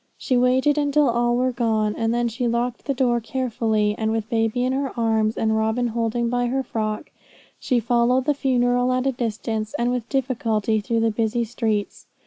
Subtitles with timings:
[0.17, 4.31] She waited until all were gone, and then she locked the door carefully, and with
[4.31, 7.11] baby in her arms, and Robin holding by her frock,
[7.59, 12.07] she followed the funeral at a distance, and with difficulty, through the busy streets.